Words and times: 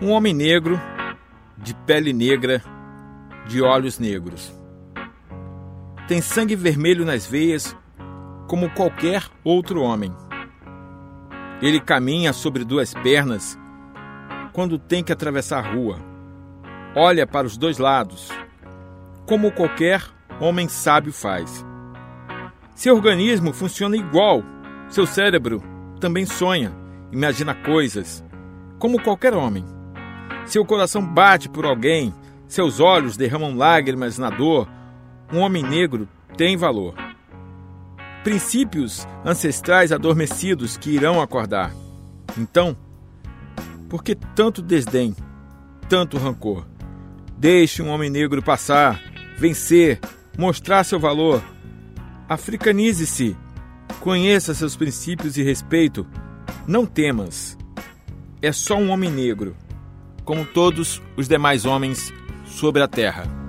Um 0.00 0.12
homem 0.12 0.32
negro, 0.32 0.80
de 1.56 1.74
pele 1.74 2.12
negra, 2.12 2.62
de 3.48 3.60
olhos 3.60 3.98
negros. 3.98 4.54
Tem 6.06 6.20
sangue 6.20 6.54
vermelho 6.54 7.04
nas 7.04 7.26
veias, 7.26 7.76
como 8.46 8.70
qualquer 8.70 9.24
outro 9.42 9.82
homem. 9.82 10.14
Ele 11.60 11.80
caminha 11.80 12.32
sobre 12.32 12.64
duas 12.64 12.94
pernas 12.94 13.58
quando 14.52 14.78
tem 14.78 15.02
que 15.02 15.12
atravessar 15.12 15.58
a 15.64 15.72
rua. 15.72 15.98
Olha 16.94 17.26
para 17.26 17.48
os 17.48 17.56
dois 17.56 17.78
lados, 17.78 18.30
como 19.26 19.50
qualquer 19.50 20.00
homem 20.40 20.68
sábio 20.68 21.12
faz. 21.12 21.66
Seu 22.72 22.94
organismo 22.94 23.52
funciona 23.52 23.96
igual. 23.96 24.44
Seu 24.88 25.06
cérebro 25.06 25.60
também 25.98 26.24
sonha, 26.24 26.72
imagina 27.10 27.52
coisas, 27.52 28.24
como 28.78 29.02
qualquer 29.02 29.34
homem. 29.34 29.77
Seu 30.48 30.64
coração 30.64 31.04
bate 31.04 31.46
por 31.46 31.66
alguém, 31.66 32.12
seus 32.46 32.80
olhos 32.80 33.18
derramam 33.18 33.54
lágrimas 33.54 34.16
na 34.16 34.30
dor. 34.30 34.66
Um 35.30 35.40
homem 35.40 35.62
negro 35.62 36.08
tem 36.38 36.56
valor. 36.56 36.94
Princípios 38.24 39.06
ancestrais 39.26 39.92
adormecidos 39.92 40.78
que 40.78 40.88
irão 40.88 41.20
acordar. 41.20 41.70
Então, 42.38 42.74
por 43.90 44.02
que 44.02 44.14
tanto 44.14 44.62
desdém, 44.62 45.14
tanto 45.86 46.16
rancor? 46.16 46.66
Deixe 47.36 47.82
um 47.82 47.90
homem 47.90 48.08
negro 48.08 48.42
passar, 48.42 49.02
vencer, 49.36 50.00
mostrar 50.36 50.82
seu 50.82 50.98
valor. 50.98 51.42
Africanize-se, 52.26 53.36
conheça 54.00 54.54
seus 54.54 54.74
princípios 54.74 55.36
e 55.36 55.42
respeito. 55.42 56.06
Não 56.66 56.86
temas. 56.86 57.54
É 58.40 58.50
só 58.50 58.76
um 58.76 58.88
homem 58.88 59.10
negro 59.10 59.54
como 60.28 60.44
todos 60.44 61.00
os 61.16 61.26
demais 61.26 61.64
homens 61.64 62.12
sobre 62.44 62.82
a 62.82 62.86
terra. 62.86 63.47